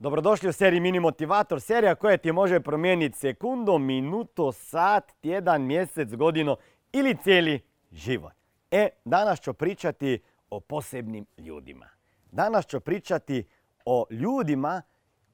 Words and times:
Dobrodošli 0.00 0.48
u 0.48 0.52
seriji 0.52 0.80
Mini 0.80 1.00
Motivator, 1.00 1.60
serija 1.60 1.94
koja 1.94 2.16
ti 2.16 2.32
može 2.32 2.60
promijeniti 2.60 3.18
sekundo, 3.18 3.78
minuto, 3.78 4.52
sat, 4.52 5.12
tjedan, 5.20 5.62
mjesec, 5.62 6.14
godinu 6.14 6.56
ili 6.92 7.16
cijeli 7.22 7.60
život. 7.92 8.32
E, 8.70 8.88
danas 9.04 9.40
ću 9.40 9.54
pričati 9.54 10.22
o 10.50 10.60
posebnim 10.60 11.26
ljudima. 11.38 11.88
Danas 12.30 12.66
ću 12.66 12.80
pričati 12.80 13.48
o 13.84 14.06
ljudima 14.10 14.82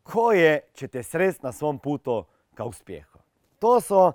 koje 0.03 0.61
ćete 0.75 1.03
sresti 1.03 1.47
na 1.47 1.53
svom 1.53 1.79
putu 1.79 2.25
ka 2.55 2.65
uspjehu. 2.65 3.19
To 3.59 3.81
su 3.81 4.13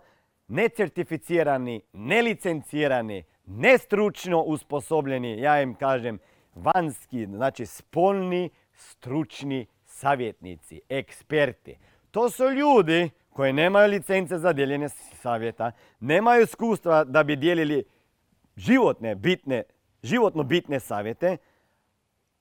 necertificirani, 0.48 1.82
nelicencirani, 1.94 3.24
nestručno 3.46 4.42
usposobljeni, 4.42 5.42
ja 5.42 5.62
im 5.62 5.76
kažem 5.76 6.20
vanjski, 6.56 7.26
znači 7.26 7.66
spolni, 7.66 8.50
stručni 8.74 9.68
savjetnici, 10.00 10.82
eksperti. 10.90 11.78
To 12.12 12.30
su 12.30 12.50
ljudi 12.50 13.10
koji 13.30 13.54
nemaju 13.54 13.90
licence 13.90 14.38
za 14.38 14.54
dijeljenje 14.54 14.90
savjeta, 15.22 15.72
nemaju 16.00 16.44
iskustva 16.44 17.04
da 17.04 17.24
bi 17.24 17.36
dijelili 17.36 17.84
životne, 18.56 19.16
bitne, 19.16 19.64
životno 20.04 20.44
bitne 20.44 20.80
savjete. 20.80 21.38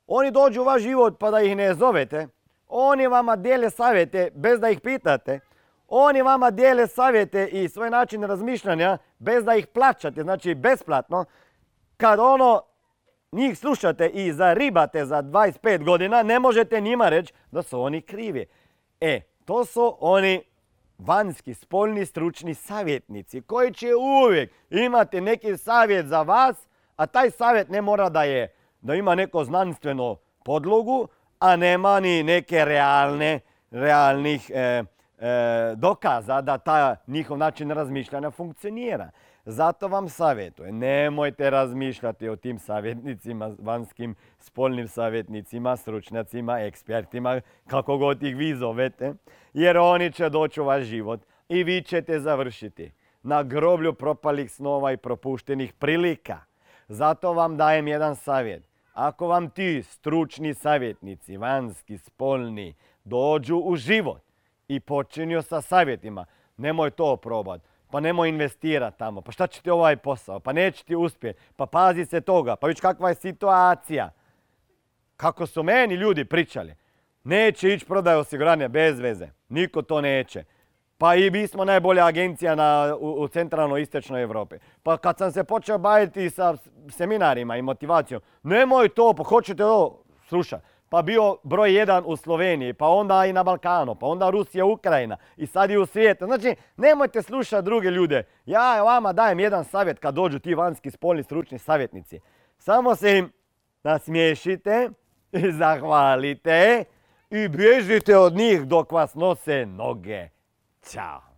Oni 0.07 0.31
dođu 0.31 0.61
u 0.61 0.65
vaš 0.65 0.83
život 0.83 1.19
pa 1.19 1.31
da 1.31 1.41
ih 1.41 1.57
ne 1.57 1.75
zovete. 1.75 2.29
Oni 2.69 3.07
vama 3.07 3.37
dijele 3.37 3.71
savjete 3.71 4.31
bez 4.35 4.61
da 4.61 4.71
ih 4.71 4.81
pitate. 4.81 5.41
Oni 5.89 6.23
vama 6.23 6.51
dijele 6.51 6.87
savjete 6.87 7.47
i 7.47 7.69
svoj 7.69 7.91
način 7.91 8.23
razmišljanja 8.23 8.99
bez 9.19 9.45
da 9.45 9.55
ih 9.55 9.67
plaćate, 9.67 10.23
znači 10.23 10.55
besplatno. 10.55 11.25
Kad 11.97 12.21
ono 12.21 12.63
njih 13.33 13.59
slušate 13.59 14.09
i 14.09 14.33
zaribate 14.33 15.07
za 15.07 15.23
25 15.23 15.85
godina, 15.85 16.23
ne 16.23 16.39
možete 16.39 16.81
njima 16.81 17.09
reći 17.09 17.33
da 17.51 17.63
su 17.63 17.81
oni 17.81 18.03
krivi. 18.03 18.47
E, 19.01 19.21
to 19.45 19.65
su 19.65 19.97
oni 20.01 20.43
vanjski, 20.99 21.55
spoljni, 21.55 22.07
stručni 22.07 22.55
savjetnici 22.55 23.41
koji 23.41 23.75
će 23.75 23.95
uvijek 23.95 24.53
imati 24.71 25.21
neki 25.21 25.57
savjet 25.57 26.07
za 26.07 26.23
vas, 26.23 26.57
a 26.97 27.07
taj 27.07 27.31
savjet 27.31 27.69
ne 27.69 27.83
mora 27.83 28.09
da 28.09 28.23
je, 28.23 28.55
da 28.81 28.95
ima 28.95 29.15
neko 29.15 29.45
znanstveno 29.45 30.17
podlogu, 30.45 31.09
a 31.39 31.57
nema 31.57 32.01
ni 32.01 32.23
neke 32.23 32.65
realne, 32.65 33.41
realnih 33.71 34.51
e, 34.51 34.61
e, 34.61 34.85
dokaza 35.77 36.41
da 36.41 36.59
ta 36.59 36.97
njihov 37.07 37.39
način 37.39 37.71
razmišljanja 37.71 38.31
funkcionira. 38.31 39.11
Zato 39.45 39.89
vam 39.89 40.09
savjetujem, 40.09 40.79
nemojte 40.79 41.51
razmišljati 41.51 42.29
o 42.29 42.37
tim 42.37 42.59
savjetnicima, 42.59 43.55
vanjskim 43.59 44.15
spolnim 44.39 44.89
savjetnicima, 44.89 45.77
stručnjacima, 45.77 46.61
ekspertima, 46.61 47.41
kako 47.67 47.99
god 47.99 48.23
ih 48.23 48.37
vi 48.37 48.55
zovete, 48.55 49.15
jer 49.53 49.79
oni 49.79 50.13
će 50.13 50.29
doći 50.29 50.61
u 50.61 50.65
vaš 50.65 50.83
život 50.83 51.21
i 51.49 51.65
vi 51.65 51.83
ćete 51.83 52.21
završiti 52.21 52.93
na 53.23 53.43
groblju 53.43 53.93
propalih 53.95 54.53
snova 54.53 54.93
i 54.93 54.97
propuštenih 54.97 55.73
prilika. 55.73 56.41
Zato 56.89 57.33
vam 57.33 57.57
dajem 57.57 57.89
jedan 57.89 58.17
savjet. 58.17 58.63
Ako 58.93 59.27
vam 59.27 59.51
ti 59.51 59.83
stručni 59.83 60.55
savjetnici, 60.55 61.37
vanjski, 61.37 61.99
spolni, 61.99 62.75
dođu 63.05 63.57
u 63.57 63.77
život 63.77 64.28
i 64.69 64.81
počinju 64.81 65.43
sa 65.43 65.61
savjetima, 65.61 66.25
nemoj 66.57 66.91
to 66.91 67.17
probati 67.17 67.69
pa 67.91 68.01
nemoj 68.01 68.29
investirati 68.29 68.99
tamo, 68.99 69.21
pa 69.21 69.33
šta 69.33 69.47
će 69.47 69.63
ti 69.63 69.71
ovaj 69.71 69.97
posao, 69.97 70.41
pa 70.41 70.53
neće 70.53 70.85
ti 70.85 70.97
uspjeti, 70.97 71.41
pa 71.57 71.67
pazi 71.67 72.05
se 72.05 72.21
toga, 72.21 72.57
pa 72.57 72.67
viš 72.67 72.81
kakva 72.81 73.09
je 73.09 73.15
situacija. 73.15 74.11
Kako 75.17 75.47
su 75.47 75.63
meni 75.63 75.95
ljudi 75.95 76.25
pričali, 76.25 76.75
neće 77.25 77.75
ići 77.75 77.87
prodaj 77.87 78.17
osiguranja 78.17 78.69
bez 78.69 79.01
veze, 79.01 79.29
niko 79.49 79.83
to 79.83 80.01
neće. 80.01 80.45
Pa 80.99 81.15
i 81.15 81.31
mi 81.31 81.47
smo 81.47 81.65
najbolja 81.65 82.07
agencija 82.07 82.55
na, 82.55 82.97
u, 83.01 83.23
u 83.23 83.29
centralnoj 83.29 83.83
istočnoj 83.83 84.23
Europi. 84.23 84.57
Pa 84.83 84.97
kad 84.97 85.19
sam 85.19 85.33
se 85.33 85.45
počeo 85.45 85.79
baviti 85.79 86.31
sa 86.31 86.57
seminarima 86.91 87.57
i 87.57 87.63
motivacijom, 87.63 88.21
nemoj 88.43 88.89
to, 88.89 89.15
pa 89.15 89.23
hoćete 89.23 89.59
to, 89.59 90.03
slušaj, 90.29 90.59
pa 90.89 91.03
bio 91.03 91.37
broj 91.43 91.75
jedan 91.75 92.05
u 92.07 92.17
Sloveniji, 92.17 92.73
pa 92.73 92.89
onda 92.89 93.27
i 93.27 93.33
na 93.33 93.43
Balkanu, 93.43 93.95
pa 93.95 94.07
onda 94.07 94.31
Rusija, 94.31 94.65
Ukrajina 94.65 95.17
i 95.37 95.47
sad 95.47 95.71
i 95.71 95.77
u 95.77 95.87
svijetu. 95.87 96.25
Znači, 96.25 96.55
nemojte 96.77 97.23
slušati 97.23 97.65
druge 97.65 97.91
ljude. 97.91 98.23
Ja 98.47 98.83
vama 98.83 99.13
dajem 99.13 99.41
jedan 99.41 99.65
savjet 99.65 99.99
kad 99.99 100.15
dođu 100.15 100.39
ti 100.39 100.55
vanjski 100.55 100.91
spolni 100.91 101.23
stručni 101.23 101.59
savjetnici. 101.59 102.21
Samo 102.59 102.95
se 102.95 103.19
im 103.19 103.33
nasmiješite 103.83 104.91
zahvalite 105.61 106.85
i 107.31 107.49
bježite 107.49 108.17
od 108.17 108.33
njih 108.33 108.67
dok 108.67 108.93
vas 108.93 109.15
nose 109.15 109.67
noge. 109.67 110.29
Ćao. 110.91 111.38